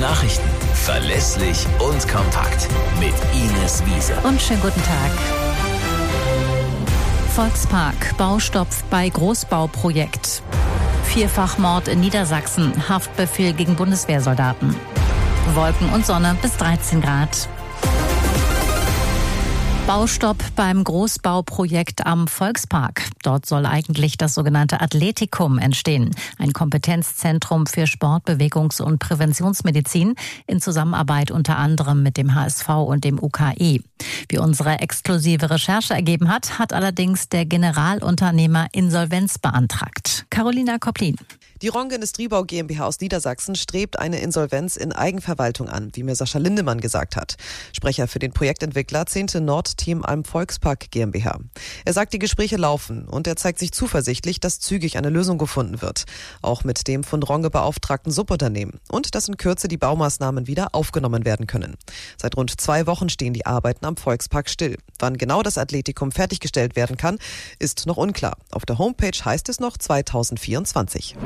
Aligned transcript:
Nachrichten. 0.00 0.48
Verlässlich 0.72 1.66
und 1.78 2.08
kompakt. 2.08 2.68
Mit 2.98 3.12
Ines 3.34 3.84
Wiese. 3.84 4.14
Und 4.26 4.40
schönen 4.40 4.62
guten 4.62 4.82
Tag. 4.82 5.10
Volkspark, 7.36 8.16
Baustopp 8.16 8.68
bei 8.88 9.10
Großbauprojekt. 9.10 10.42
Vierfachmord 11.04 11.88
in 11.88 12.00
Niedersachsen, 12.00 12.88
Haftbefehl 12.88 13.52
gegen 13.52 13.76
Bundeswehrsoldaten. 13.76 14.74
Wolken 15.54 15.90
und 15.90 16.06
Sonne 16.06 16.34
bis 16.40 16.56
13 16.56 17.02
Grad. 17.02 17.48
Baustopp 19.90 20.36
beim 20.54 20.84
Großbauprojekt 20.84 22.06
am 22.06 22.28
Volkspark. 22.28 23.08
Dort 23.24 23.44
soll 23.44 23.66
eigentlich 23.66 24.16
das 24.16 24.34
sogenannte 24.34 24.80
Athletikum 24.80 25.58
entstehen, 25.58 26.14
ein 26.38 26.52
Kompetenzzentrum 26.52 27.66
für 27.66 27.88
Sport, 27.88 28.24
Bewegungs- 28.24 28.80
und 28.80 29.00
Präventionsmedizin 29.00 30.14
in 30.46 30.60
Zusammenarbeit 30.60 31.32
unter 31.32 31.56
anderem 31.56 32.04
mit 32.04 32.16
dem 32.16 32.36
HSV 32.36 32.68
und 32.68 33.02
dem 33.02 33.20
UKE. 33.20 33.80
Wie 34.28 34.38
unsere 34.38 34.78
exklusive 34.78 35.50
Recherche 35.50 35.94
ergeben 35.94 36.28
hat, 36.28 36.60
hat 36.60 36.72
allerdings 36.72 37.28
der 37.28 37.44
Generalunternehmer 37.44 38.68
Insolvenz 38.70 39.40
beantragt. 39.40 40.24
Carolina 40.30 40.78
Koplin. 40.78 41.16
Die 41.62 41.68
Ronge 41.68 41.96
Industriebau 41.96 42.44
GmbH 42.44 42.86
aus 42.86 43.00
Niedersachsen 43.00 43.54
strebt 43.54 43.98
eine 43.98 44.20
Insolvenz 44.20 44.78
in 44.78 44.92
Eigenverwaltung 44.92 45.68
an, 45.68 45.90
wie 45.92 46.02
mir 46.02 46.14
Sascha 46.14 46.38
Lindemann 46.38 46.80
gesagt 46.80 47.16
hat. 47.16 47.36
Sprecher 47.74 48.08
für 48.08 48.18
den 48.18 48.32
Projektentwickler 48.32 49.04
10. 49.04 49.26
Nord-Team 49.80 50.04
Alm 50.04 50.24
Volkspark 50.24 50.90
GmbH. 50.90 51.38
Er 51.84 51.92
sagt, 51.92 52.12
die 52.12 52.18
Gespräche 52.18 52.56
laufen 52.56 53.08
und 53.08 53.26
er 53.26 53.36
zeigt 53.36 53.58
sich 53.58 53.72
zuversichtlich, 53.72 54.38
dass 54.38 54.60
zügig 54.60 54.98
eine 54.98 55.08
Lösung 55.08 55.38
gefunden 55.38 55.80
wird. 55.80 56.04
Auch 56.42 56.64
mit 56.64 56.86
dem 56.86 57.02
von 57.02 57.22
Ronge 57.22 57.50
beauftragten 57.50 58.12
Subunternehmen. 58.12 58.80
Und 58.90 59.14
dass 59.14 59.28
in 59.28 59.38
Kürze 59.38 59.68
die 59.68 59.78
Baumaßnahmen 59.78 60.46
wieder 60.46 60.74
aufgenommen 60.74 61.24
werden 61.24 61.46
können. 61.46 61.76
Seit 62.18 62.36
rund 62.36 62.60
zwei 62.60 62.86
Wochen 62.86 63.08
stehen 63.08 63.32
die 63.32 63.46
Arbeiten 63.46 63.86
am 63.86 63.96
Volkspark 63.96 64.50
still. 64.50 64.76
Wann 64.98 65.16
genau 65.16 65.42
das 65.42 65.56
Athletikum 65.56 66.12
fertiggestellt 66.12 66.76
werden 66.76 66.96
kann, 66.96 67.18
ist 67.58 67.86
noch 67.86 67.96
unklar. 67.96 68.36
Auf 68.50 68.66
der 68.66 68.78
Homepage 68.78 69.18
heißt 69.24 69.48
es 69.48 69.60
noch 69.60 69.78
2024. 69.78 71.16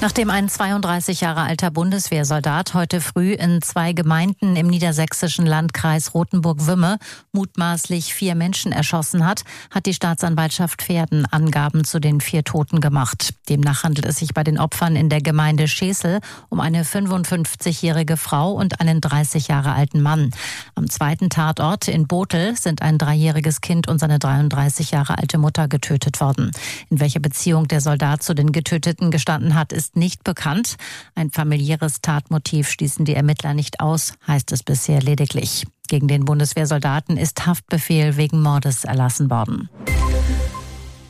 Nachdem 0.00 0.30
ein 0.30 0.48
32 0.48 1.20
Jahre 1.20 1.42
alter 1.42 1.70
Bundeswehrsoldat 1.70 2.74
heute 2.74 3.00
früh 3.00 3.32
in 3.32 3.62
zwei 3.62 3.92
Gemeinden 3.92 4.56
im 4.56 4.66
niedersächsischen 4.66 5.46
Landkreis 5.46 6.14
Rothenburg-Wümme 6.14 6.98
mutmaßlich 7.32 7.65
vier 7.74 8.34
Menschen 8.34 8.72
erschossen 8.72 9.26
hat, 9.26 9.42
hat 9.70 9.86
die 9.86 9.94
Staatsanwaltschaft 9.94 10.82
Pferden 10.82 11.26
Angaben 11.26 11.84
zu 11.84 12.00
den 12.00 12.20
vier 12.20 12.44
Toten 12.44 12.80
gemacht. 12.80 13.34
Demnach 13.48 13.82
handelt 13.82 14.06
es 14.06 14.16
sich 14.16 14.34
bei 14.34 14.44
den 14.44 14.58
Opfern 14.58 14.94
in 14.96 15.08
der 15.08 15.20
Gemeinde 15.20 15.66
Schesel 15.68 16.20
um 16.48 16.60
eine 16.60 16.84
55-jährige 16.84 18.16
Frau 18.16 18.52
und 18.52 18.80
einen 18.80 19.00
30 19.00 19.48
Jahre 19.48 19.72
alten 19.72 20.00
Mann. 20.00 20.30
Am 20.74 20.88
zweiten 20.88 21.28
Tatort 21.28 21.88
in 21.88 22.06
Botel 22.06 22.56
sind 22.56 22.82
ein 22.82 22.98
dreijähriges 22.98 23.60
Kind 23.60 23.88
und 23.88 23.98
seine 23.98 24.18
33 24.18 24.92
Jahre 24.92 25.18
alte 25.18 25.38
Mutter 25.38 25.68
getötet 25.68 26.20
worden. 26.20 26.52
In 26.88 27.00
welcher 27.00 27.20
Beziehung 27.20 27.68
der 27.68 27.80
Soldat 27.80 28.22
zu 28.22 28.34
den 28.34 28.52
Getöteten 28.52 29.10
gestanden 29.10 29.54
hat, 29.54 29.72
ist 29.72 29.96
nicht 29.96 30.24
bekannt. 30.24 30.76
Ein 31.14 31.30
familiäres 31.30 32.00
Tatmotiv 32.00 32.70
schließen 32.70 33.04
die 33.04 33.14
Ermittler 33.14 33.54
nicht 33.54 33.80
aus, 33.80 34.14
heißt 34.26 34.52
es 34.52 34.62
bisher 34.62 35.02
lediglich. 35.02 35.64
Gegen 35.86 36.08
den 36.08 36.24
Bundeswehrsoldaten 36.24 37.16
ist 37.16 37.46
Haftbefehl 37.46 38.16
wegen 38.16 38.42
Mordes 38.42 38.84
erlassen 38.84 39.30
worden. 39.30 39.68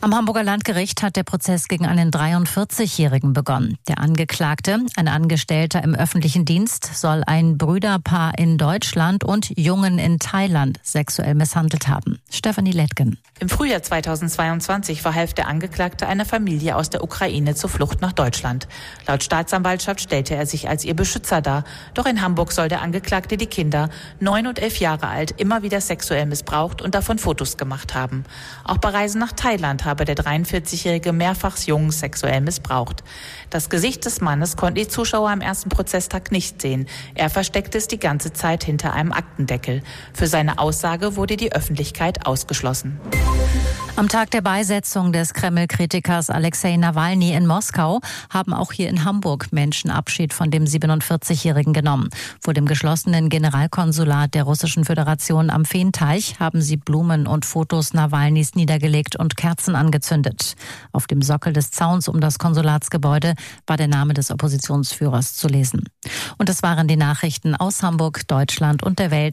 Am 0.00 0.14
Hamburger 0.14 0.44
Landgericht 0.44 1.02
hat 1.02 1.16
der 1.16 1.24
Prozess 1.24 1.66
gegen 1.66 1.84
einen 1.84 2.12
43-Jährigen 2.12 3.32
begonnen. 3.32 3.78
Der 3.88 3.98
Angeklagte, 3.98 4.78
ein 4.94 5.08
Angestellter 5.08 5.82
im 5.82 5.96
öffentlichen 5.96 6.44
Dienst, 6.44 6.94
soll 6.94 7.24
ein 7.26 7.58
Brüderpaar 7.58 8.38
in 8.38 8.58
Deutschland 8.58 9.24
und 9.24 9.50
Jungen 9.58 9.98
in 9.98 10.20
Thailand 10.20 10.78
sexuell 10.84 11.34
misshandelt 11.34 11.88
haben. 11.88 12.20
Stefanie 12.30 12.70
Lettgen. 12.70 13.18
Im 13.40 13.48
Frühjahr 13.48 13.82
2022 13.82 15.02
verhalf 15.02 15.34
der 15.34 15.48
Angeklagte 15.48 16.06
einer 16.06 16.24
Familie 16.24 16.76
aus 16.76 16.90
der 16.90 17.02
Ukraine 17.02 17.56
zur 17.56 17.68
Flucht 17.68 18.00
nach 18.00 18.12
Deutschland. 18.12 18.68
Laut 19.08 19.24
Staatsanwaltschaft 19.24 20.00
stellte 20.00 20.36
er 20.36 20.46
sich 20.46 20.68
als 20.68 20.84
ihr 20.84 20.94
Beschützer 20.94 21.40
dar. 21.40 21.64
Doch 21.94 22.06
in 22.06 22.22
Hamburg 22.22 22.52
soll 22.52 22.68
der 22.68 22.82
Angeklagte 22.82 23.36
die 23.36 23.46
Kinder, 23.46 23.90
neun 24.20 24.46
und 24.46 24.60
elf 24.60 24.78
Jahre 24.78 25.08
alt, 25.08 25.32
immer 25.40 25.62
wieder 25.62 25.80
sexuell 25.80 26.26
missbraucht 26.26 26.82
und 26.82 26.94
davon 26.94 27.18
Fotos 27.18 27.56
gemacht 27.56 27.96
haben. 27.96 28.22
Auch 28.62 28.78
bei 28.78 28.90
Reisen 28.90 29.18
nach 29.18 29.32
Thailand 29.32 29.87
habe 29.88 30.04
der 30.04 30.16
43-Jährige 30.16 31.12
mehrfach 31.12 31.58
Jungen 31.58 31.90
sexuell 31.90 32.40
missbraucht. 32.40 33.02
Das 33.50 33.70
Gesicht 33.70 34.04
des 34.04 34.20
Mannes 34.20 34.56
konnten 34.56 34.76
die 34.76 34.86
Zuschauer 34.86 35.30
am 35.30 35.40
ersten 35.40 35.70
Prozesstag 35.70 36.30
nicht 36.30 36.62
sehen. 36.62 36.86
Er 37.14 37.30
versteckte 37.30 37.78
es 37.78 37.88
die 37.88 37.98
ganze 37.98 38.32
Zeit 38.32 38.62
hinter 38.62 38.92
einem 38.92 39.12
Aktendeckel. 39.12 39.82
Für 40.12 40.28
seine 40.28 40.58
Aussage 40.58 41.16
wurde 41.16 41.36
die 41.36 41.52
Öffentlichkeit 41.52 42.26
ausgeschlossen. 42.26 43.00
Am 43.98 44.06
Tag 44.06 44.30
der 44.30 44.42
Beisetzung 44.42 45.12
des 45.12 45.34
Kreml-Kritikers 45.34 46.30
Alexei 46.30 46.76
Nawalny 46.76 47.32
in 47.32 47.48
Moskau 47.48 47.98
haben 48.30 48.54
auch 48.54 48.70
hier 48.70 48.88
in 48.88 49.04
Hamburg 49.04 49.48
Menschen 49.50 49.90
Abschied 49.90 50.32
von 50.32 50.52
dem 50.52 50.66
47-Jährigen 50.66 51.72
genommen. 51.72 52.08
Vor 52.40 52.54
dem 52.54 52.66
geschlossenen 52.66 53.28
Generalkonsulat 53.28 54.34
der 54.34 54.44
Russischen 54.44 54.84
Föderation 54.84 55.50
am 55.50 55.64
Feenteich 55.64 56.38
haben 56.38 56.62
sie 56.62 56.76
Blumen 56.76 57.26
und 57.26 57.44
Fotos 57.44 57.92
Nawalnys 57.92 58.54
niedergelegt 58.54 59.16
und 59.16 59.36
Kerzen 59.36 59.74
angezündet. 59.74 60.54
Auf 60.92 61.08
dem 61.08 61.20
Sockel 61.20 61.52
des 61.52 61.72
Zauns 61.72 62.06
um 62.06 62.20
das 62.20 62.38
Konsulatsgebäude 62.38 63.34
war 63.66 63.78
der 63.78 63.88
Name 63.88 64.14
des 64.14 64.30
Oppositionsführers 64.30 65.34
zu 65.34 65.48
lesen. 65.48 65.88
Und 66.38 66.48
das 66.48 66.62
waren 66.62 66.86
die 66.86 66.96
Nachrichten 66.96 67.56
aus 67.56 67.82
Hamburg, 67.82 68.28
Deutschland 68.28 68.84
und 68.84 69.00
der 69.00 69.10
Welt. 69.10 69.26